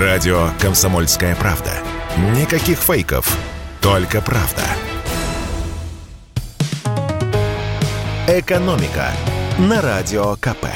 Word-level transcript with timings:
Радио 0.00 0.48
«Комсомольская 0.60 1.36
правда». 1.36 1.70
Никаких 2.36 2.78
фейков, 2.78 3.38
только 3.80 4.20
правда. 4.20 4.62
«Экономика» 8.26 9.12
на 9.56 9.80
Радио 9.80 10.34
КП. 10.40 10.66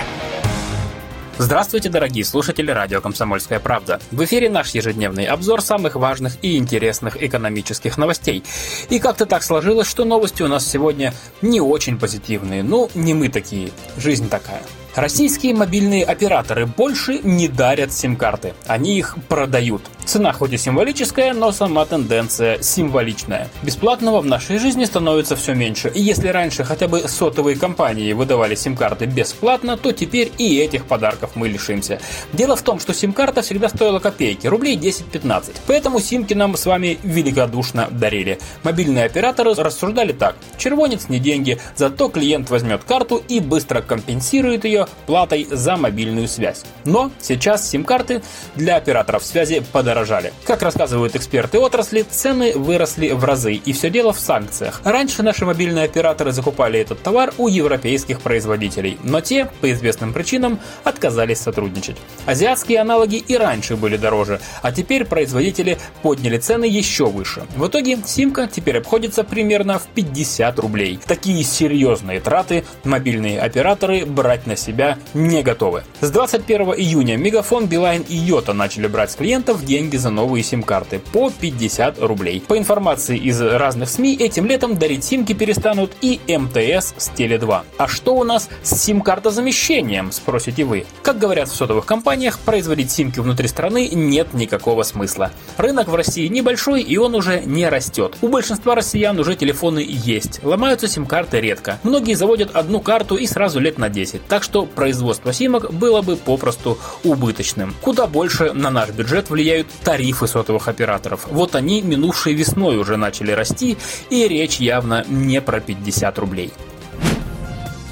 Здравствуйте, 1.36 1.88
дорогие 1.88 2.24
слушатели 2.24 2.70
радио 2.70 3.00
«Комсомольская 3.00 3.58
правда». 3.58 4.00
В 4.12 4.22
эфире 4.22 4.50
наш 4.50 4.70
ежедневный 4.70 5.24
обзор 5.24 5.62
самых 5.62 5.96
важных 5.96 6.36
и 6.42 6.56
интересных 6.56 7.20
экономических 7.20 7.98
новостей. 7.98 8.44
И 8.88 9.00
как-то 9.00 9.26
так 9.26 9.42
сложилось, 9.42 9.88
что 9.88 10.04
новости 10.04 10.44
у 10.44 10.48
нас 10.48 10.64
сегодня 10.64 11.12
не 11.42 11.60
очень 11.60 11.98
позитивные. 11.98 12.62
Ну, 12.62 12.88
не 12.94 13.14
мы 13.14 13.30
такие, 13.30 13.72
жизнь 13.96 14.28
такая. 14.28 14.62
Российские 14.98 15.54
мобильные 15.54 16.02
операторы 16.04 16.66
больше 16.66 17.20
не 17.22 17.46
дарят 17.46 17.92
сим-карты, 17.92 18.54
они 18.66 18.98
их 18.98 19.16
продают. 19.28 19.82
Цена 20.08 20.32
хоть 20.32 20.54
и 20.54 20.56
символическая, 20.56 21.34
но 21.34 21.52
сама 21.52 21.84
тенденция 21.84 22.62
символичная. 22.62 23.50
Бесплатного 23.62 24.22
в 24.22 24.24
нашей 24.24 24.56
жизни 24.56 24.86
становится 24.86 25.36
все 25.36 25.52
меньше. 25.52 25.92
И 25.94 26.00
если 26.00 26.28
раньше 26.28 26.64
хотя 26.64 26.88
бы 26.88 27.06
сотовые 27.06 27.56
компании 27.56 28.14
выдавали 28.14 28.54
сим-карты 28.54 29.04
бесплатно, 29.04 29.76
то 29.76 29.92
теперь 29.92 30.32
и 30.38 30.60
этих 30.60 30.86
подарков 30.86 31.32
мы 31.34 31.48
лишимся. 31.48 32.00
Дело 32.32 32.56
в 32.56 32.62
том, 32.62 32.80
что 32.80 32.94
сим-карта 32.94 33.42
всегда 33.42 33.68
стоила 33.68 33.98
копейки, 33.98 34.46
рублей 34.46 34.78
10-15. 34.78 35.56
Поэтому 35.66 36.00
симки 36.00 36.32
нам 36.32 36.56
с 36.56 36.64
вами 36.64 36.98
великодушно 37.02 37.88
дарили. 37.90 38.38
Мобильные 38.62 39.04
операторы 39.04 39.52
рассуждали 39.52 40.12
так. 40.12 40.36
Червонец 40.56 41.10
не 41.10 41.18
деньги, 41.18 41.58
зато 41.76 42.08
клиент 42.08 42.48
возьмет 42.48 42.82
карту 42.82 43.22
и 43.28 43.40
быстро 43.40 43.82
компенсирует 43.82 44.64
ее 44.64 44.88
платой 45.04 45.46
за 45.50 45.76
мобильную 45.76 46.28
связь. 46.28 46.62
Но 46.86 47.10
сейчас 47.20 47.68
сим-карты 47.68 48.22
для 48.56 48.76
операторов 48.76 49.22
связи 49.22 49.62
подорожали. 49.98 50.32
Как 50.44 50.62
рассказывают 50.62 51.16
эксперты 51.16 51.58
отрасли, 51.58 52.02
цены 52.02 52.52
выросли 52.54 53.10
в 53.10 53.24
разы, 53.24 53.54
и 53.54 53.72
все 53.72 53.90
дело 53.90 54.12
в 54.12 54.18
санкциях. 54.18 54.80
Раньше 54.84 55.22
наши 55.22 55.44
мобильные 55.44 55.84
операторы 55.84 56.32
закупали 56.32 56.80
этот 56.80 57.02
товар 57.02 57.32
у 57.38 57.48
европейских 57.48 58.20
производителей, 58.20 58.98
но 59.02 59.20
те, 59.20 59.50
по 59.60 59.70
известным 59.72 60.12
причинам, 60.12 60.60
отказались 60.84 61.38
сотрудничать. 61.38 61.96
Азиатские 62.26 62.80
аналоги 62.80 63.16
и 63.16 63.36
раньше 63.36 63.76
были 63.76 63.96
дороже, 63.96 64.40
а 64.62 64.72
теперь 64.72 65.04
производители 65.04 65.78
подняли 66.02 66.38
цены 66.38 66.64
еще 66.64 67.06
выше. 67.06 67.42
В 67.56 67.66
итоге 67.66 67.98
симка 68.06 68.46
теперь 68.46 68.78
обходится 68.78 69.24
примерно 69.24 69.78
в 69.78 69.86
50 69.88 70.58
рублей. 70.58 70.98
Такие 71.06 71.42
серьезные 71.42 72.20
траты 72.20 72.64
мобильные 72.84 73.40
операторы 73.40 74.06
брать 74.06 74.46
на 74.46 74.56
себя 74.56 74.98
не 75.14 75.42
готовы. 75.42 75.82
С 76.00 76.10
21 76.10 76.74
июня 76.74 77.16
Мегафон, 77.16 77.66
Билайн 77.66 78.04
и 78.08 78.16
Йота 78.16 78.52
начали 78.52 78.86
брать 78.86 79.10
с 79.10 79.16
клиентов 79.16 79.64
деньги 79.64 79.87
за 79.96 80.10
новые 80.10 80.42
сим-карты 80.42 81.00
по 81.12 81.30
50 81.30 81.98
рублей. 82.00 82.42
По 82.46 82.58
информации 82.58 83.16
из 83.16 83.40
разных 83.40 83.88
СМИ, 83.88 84.16
этим 84.16 84.46
летом 84.46 84.78
дарить 84.78 85.04
симки 85.04 85.32
перестанут 85.32 85.92
и 86.00 86.20
МТС 86.26 86.94
с 86.96 87.10
Теле2. 87.16 87.62
А 87.76 87.88
что 87.88 88.16
у 88.16 88.24
нас 88.24 88.48
с 88.62 88.76
сим-картозамещением, 88.76 90.12
спросите 90.12 90.64
вы? 90.64 90.86
Как 91.02 91.18
говорят 91.18 91.48
в 91.48 91.54
сотовых 91.54 91.86
компаниях, 91.86 92.38
производить 92.38 92.90
симки 92.90 93.20
внутри 93.20 93.48
страны 93.48 93.88
нет 93.88 94.34
никакого 94.34 94.82
смысла. 94.82 95.30
Рынок 95.56 95.88
в 95.88 95.94
России 95.94 96.26
небольшой 96.26 96.82
и 96.82 96.96
он 96.96 97.14
уже 97.14 97.40
не 97.44 97.68
растет. 97.68 98.16
У 98.20 98.28
большинства 98.28 98.74
россиян 98.74 99.18
уже 99.18 99.36
телефоны 99.36 99.84
есть. 99.88 100.42
Ломаются 100.42 100.88
сим-карты 100.88 101.40
редко. 101.40 101.78
Многие 101.82 102.14
заводят 102.14 102.54
одну 102.54 102.80
карту 102.80 103.16
и 103.16 103.26
сразу 103.26 103.60
лет 103.60 103.78
на 103.78 103.88
10. 103.88 104.26
Так 104.26 104.42
что 104.42 104.66
производство 104.66 105.32
симок 105.32 105.72
было 105.72 106.02
бы 106.02 106.16
попросту 106.16 106.78
убыточным. 107.04 107.74
Куда 107.80 108.06
больше 108.06 108.52
на 108.52 108.70
наш 108.70 108.90
бюджет 108.90 109.30
влияют 109.30 109.68
тарифы 109.84 110.26
сотовых 110.26 110.68
операторов. 110.68 111.26
Вот 111.30 111.54
они 111.54 111.82
минувшей 111.82 112.34
весной 112.34 112.76
уже 112.76 112.96
начали 112.96 113.32
расти, 113.32 113.76
и 114.10 114.28
речь 114.28 114.58
явно 114.60 115.04
не 115.08 115.40
про 115.40 115.60
50 115.60 116.18
рублей. 116.18 116.52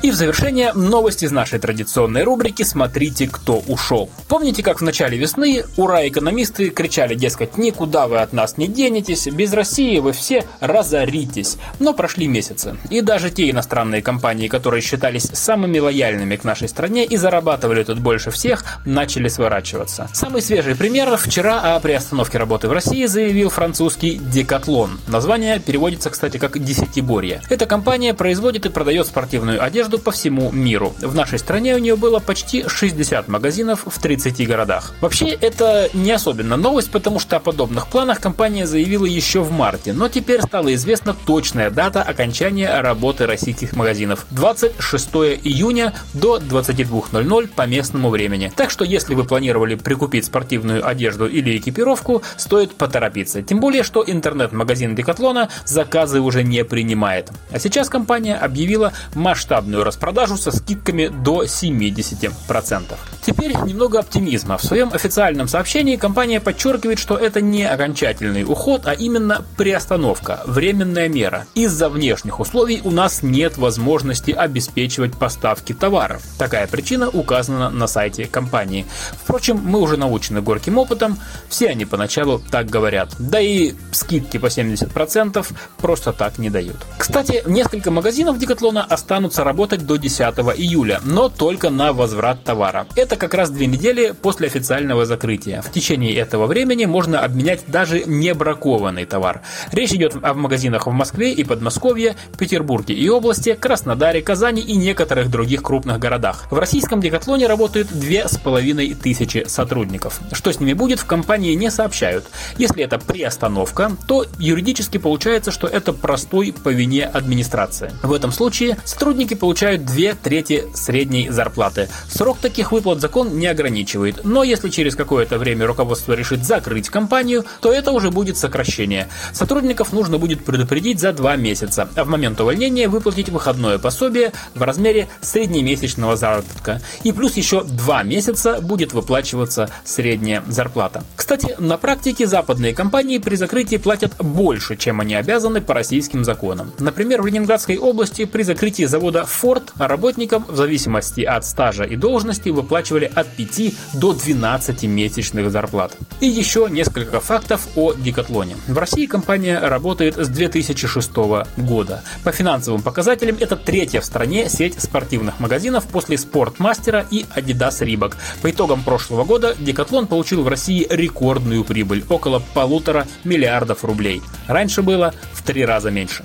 И 0.07 0.11
в 0.13 0.15
завершение 0.15 0.73
новость 0.73 1.25
из 1.25 1.33
нашей 1.33 1.59
традиционной 1.59 2.23
рубрики 2.23 2.63
«Смотрите, 2.63 3.27
кто 3.27 3.57
ушел». 3.67 4.09
Помните, 4.29 4.63
как 4.63 4.81
в 4.81 4.85
начале 4.85 5.19
весны 5.19 5.65
ура 5.77 6.07
экономисты 6.07 6.71
кричали, 6.71 7.17
дескать, 7.17 7.59
никуда 7.59 8.07
вы 8.07 8.19
от 8.19 8.33
нас 8.33 8.57
не 8.57 8.69
денетесь, 8.69 9.27
без 9.27 9.53
России 9.53 9.99
вы 9.99 10.13
все 10.13 10.45
разоритесь. 10.61 11.57
Но 11.81 11.93
прошли 11.93 12.29
месяцы. 12.29 12.77
И 12.89 13.01
даже 13.01 13.31
те 13.31 13.51
иностранные 13.51 14.01
компании, 14.01 14.47
которые 14.47 14.81
считались 14.81 15.25
самыми 15.25 15.81
лояльными 15.81 16.37
к 16.37 16.45
нашей 16.45 16.69
стране 16.69 17.05
и 17.05 17.17
зарабатывали 17.17 17.83
тут 17.83 17.99
больше 17.99 18.31
всех, 18.31 18.65
начали 18.85 19.27
сворачиваться. 19.27 20.09
Самый 20.13 20.41
свежий 20.41 20.77
пример 20.77 21.17
вчера 21.17 21.75
о 21.75 21.81
приостановке 21.81 22.39
работы 22.39 22.69
в 22.69 22.73
России 22.73 23.07
заявил 23.07 23.51
французский 23.51 24.21
Декатлон. 24.33 25.01
Название 25.09 25.59
переводится, 25.59 26.11
кстати, 26.11 26.37
как 26.37 26.63
«десятиборье». 26.63 27.43
Эта 27.51 27.67
компания 27.67 28.15
производит 28.15 28.67
и 28.67 28.69
продает 28.69 29.09
спортивную 29.09 29.61
одежду 29.61 29.96
одежду 29.97 29.99
по 29.99 30.11
всему 30.11 30.53
миру. 30.53 30.95
В 31.01 31.15
нашей 31.15 31.39
стране 31.39 31.75
у 31.75 31.79
нее 31.79 31.97
было 31.97 32.21
почти 32.21 32.65
60 32.69 33.29
магазинов 33.29 33.85
в 33.87 33.99
30 33.99 34.47
городах. 34.47 34.95
Вообще, 35.01 35.29
это 35.29 35.89
не 35.95 36.13
особенно 36.13 36.57
новость, 36.57 36.91
потому 36.91 37.19
что 37.21 37.37
о 37.37 37.41
подобных 37.41 37.87
планах 37.89 38.21
компания 38.21 38.67
заявила 38.67 39.07
еще 39.07 39.41
в 39.41 39.51
марте, 39.51 39.93
но 39.93 40.09
теперь 40.09 40.43
стала 40.43 40.73
известна 40.75 41.15
точная 41.27 41.71
дата 41.71 42.03
окончания 42.03 42.81
работы 42.81 43.27
российских 43.27 43.77
магазинов– 43.77 44.27
26 44.31 45.09
июня 45.45 45.93
до 46.15 46.39
22.00 46.39 47.49
по 47.49 47.67
местному 47.67 48.11
времени. 48.11 48.53
Так 48.57 48.71
что, 48.71 48.85
если 48.85 49.15
вы 49.15 49.25
планировали 49.25 49.75
прикупить 49.77 50.25
спортивную 50.25 50.87
одежду 50.87 51.27
или 51.27 51.57
экипировку, 51.57 52.23
стоит 52.37 52.75
поторопиться. 52.75 53.43
Тем 53.43 53.61
более, 53.61 53.83
что 53.83 54.05
интернет-магазин 54.07 54.95
Декатлона 54.95 55.49
заказы 55.65 56.21
уже 56.21 56.43
не 56.43 56.65
принимает. 56.65 57.31
А 57.53 57.59
сейчас 57.59 57.89
компания 57.89 58.37
объявила 58.37 58.93
масштабную 59.15 59.86
распродажу 59.87 60.37
со 60.37 60.51
скидками 60.51 61.09
до 61.09 61.45
70%. 61.45 62.97
Теперь 63.25 63.57
немного 63.65 64.01
оптимизма. 64.01 64.59
В 64.59 64.65
своем 64.65 64.91
официальном 64.93 65.49
сообщении 65.49 65.97
компания 65.97 66.41
подчеркивает, 66.41 66.99
что 66.99 67.17
это 67.17 67.41
не 67.41 67.65
окончательный 67.65 68.45
уход, 68.45 68.83
а 68.87 68.93
именно 68.93 69.45
приостановка, 69.57 70.43
временная 70.47 71.09
мера. 71.09 71.47
Из-за 71.55 71.89
внешних 71.89 72.41
условий 72.41 72.81
у 72.85 72.91
нас 72.91 73.23
нет 73.23 73.57
возможности 73.59 74.31
обеспечивать 74.31 75.17
поставки 75.17 75.73
товаров. 75.73 76.23
Такая 76.39 76.67
причина 76.67 77.09
указана 77.09 77.71
на 77.71 77.87
сайте 77.87 78.27
компании. 78.27 78.87
Впрочем, 79.13 79.61
мы 79.63 79.81
уже 79.81 79.97
научены 79.97 80.41
горьким 80.41 80.79
опытом, 80.79 81.19
все 81.49 81.69
они 81.69 81.85
поначалу 81.85 82.43
так 82.51 82.69
говорят. 82.69 83.15
Да 83.19 83.41
и 83.41 83.75
скидки 83.93 84.39
по 84.39 84.47
70% 84.47 85.47
просто 85.79 86.13
так 86.13 86.39
не 86.39 86.51
дают. 86.51 86.77
Кстати, 86.99 87.43
несколько 87.47 87.91
магазинов 87.91 88.39
Декатлона 88.39 88.85
останутся 88.85 89.45
работать 89.45 89.66
работать 89.67 89.85
до 89.85 89.97
10 89.97 90.21
июля, 90.59 91.01
но 91.03 91.29
только 91.29 91.71
на 91.71 91.93
возврат 91.93 92.45
товара. 92.45 92.87
Это 92.95 93.17
как 93.17 93.35
раз 93.35 93.51
две 93.51 93.67
недели 93.67 94.15
после 94.23 94.47
официального 94.47 95.05
закрытия. 95.07 95.61
В 95.61 95.73
течение 95.73 96.15
этого 96.15 96.47
времени 96.47 96.85
можно 96.85 97.19
обменять 97.19 97.65
даже 97.67 98.05
не 98.05 98.33
бракованный 98.33 99.07
товар. 99.07 99.43
Речь 99.73 99.93
идет 99.93 100.15
о 100.23 100.35
магазинах 100.35 100.87
в 100.87 100.93
Москве 100.93 101.33
и 101.33 101.43
Подмосковье, 101.43 102.15
Петербурге 102.39 102.95
и 102.95 103.09
области, 103.09 103.55
Краснодаре, 103.55 104.23
Казани 104.23 104.63
и 104.63 104.77
некоторых 104.77 105.33
других 105.33 105.63
крупных 105.63 105.99
городах. 105.99 106.47
В 106.53 106.59
российском 106.59 107.01
Декатлоне 107.01 107.49
работают 107.49 107.89
две 107.89 108.29
с 108.29 108.39
половиной 108.39 108.95
тысячи 108.95 109.47
сотрудников. 109.49 110.21
Что 110.31 110.53
с 110.53 110.61
ними 110.61 110.75
будет, 110.75 111.01
в 111.01 111.07
компании 111.07 111.55
не 111.55 111.73
сообщают. 111.73 112.25
Если 112.57 112.85
это 112.85 113.01
приостановка, 113.01 113.91
то 114.07 114.27
юридически 114.39 114.99
получается, 114.99 115.51
что 115.51 115.67
это 115.67 115.93
простой 115.93 116.53
по 116.53 116.69
вине 116.69 117.05
администрации. 117.05 117.91
В 118.05 118.13
этом 118.13 118.31
случае 118.31 118.77
сотрудники 118.85 119.35
получают 119.35 119.56
получают 119.57 119.87
две 119.87 120.13
трети 120.13 120.67
средней 120.75 121.31
зарплаты. 121.31 121.89
Срок 122.11 122.37
таких 122.37 122.73
выплат 122.73 123.01
закон 123.01 123.39
не 123.39 123.47
ограничивает, 123.47 124.23
но 124.23 124.45
если 124.45 124.69
через 124.69 124.95
какое-то 124.95 125.39
время 125.39 125.67
руководство 125.67 126.13
решит 126.13 126.45
закрыть 126.45 126.91
компанию, 126.91 127.43
то 127.63 127.73
это 127.73 127.93
уже 127.93 128.11
будет 128.11 128.37
сокращение. 128.37 129.09
Сотрудников 129.33 129.95
нужно 129.95 130.19
будет 130.19 130.45
предупредить 130.45 131.01
за 131.01 131.15
два 131.15 131.37
месяца, 131.37 131.89
а 131.95 132.05
в 132.05 132.09
момент 132.09 132.39
увольнения 132.39 132.87
выплатить 132.87 133.31
выходное 133.31 133.79
пособие 133.79 134.33
в 134.55 134.63
размере 134.63 135.09
среднемесячного 135.23 136.17
заработка. 136.17 136.83
И 137.03 137.13
плюс 137.13 137.39
еще 137.39 137.65
два 137.65 138.03
месяца 138.03 138.61
будет 138.61 138.93
выплачиваться 138.93 139.71
средняя 139.87 140.45
зарплата. 140.49 141.03
Кстати, 141.17 141.57
на 141.59 141.79
практике 141.79 142.27
западные 142.27 142.75
компании 142.75 143.17
при 143.17 143.37
закрытии 143.37 143.77
платят 143.79 144.17
больше, 144.19 144.77
чем 144.77 145.01
они 145.01 145.15
обязаны 145.15 145.63
по 145.63 145.73
российским 145.73 146.27
законам. 146.27 146.73
Например, 146.79 147.23
в 147.23 147.27
Ленинградской 147.27 147.79
области 147.79 148.27
при 148.27 148.43
закрытии 148.43 148.85
завода 148.85 149.25
Ford 149.47 149.63
работникам 149.79 150.45
в 150.49 150.57
зависимости 150.57 151.21
от 151.21 151.47
стажа 151.47 151.85
и 151.85 151.95
должности 151.95 152.49
выплачивали 152.49 153.11
от 153.15 153.29
5 153.29 153.75
до 153.95 154.13
12 154.13 154.83
месячных 154.85 155.53
зарплат. 155.53 155.97
И 156.21 156.27
еще 156.27 156.67
несколько 156.69 157.21
фактов 157.21 157.69
о 157.77 157.93
Декатлоне. 157.93 158.57
В 158.67 158.77
России 158.77 159.07
компания 159.07 159.61
работает 159.61 160.17
с 160.17 160.27
2006 160.29 161.11
года. 161.59 162.03
По 162.25 162.33
финансовым 162.33 162.83
показателям 162.83 163.37
это 163.39 163.55
третья 163.55 164.01
в 164.01 164.05
стране 164.05 164.49
сеть 164.49 164.83
спортивных 164.83 165.39
магазинов 165.39 165.87
после 165.87 166.19
Спортмастера 166.19 167.07
и 167.13 167.25
Adidas 167.37 167.87
Reebok. 167.87 168.15
По 168.43 168.51
итогам 168.51 168.83
прошлого 168.83 169.23
года 169.23 169.55
Декатлон 169.61 170.09
получил 170.09 170.43
в 170.43 170.49
России 170.49 170.85
рекордную 170.91 171.63
прибыль– 171.63 172.05
около 172.09 172.43
полутора 172.53 173.07
миллиардов 173.23 173.85
рублей. 173.85 174.23
Раньше 174.49 174.83
было 174.83 175.15
в 175.35 175.45
три 175.45 175.65
раза 175.65 175.93
меньше. 175.93 176.25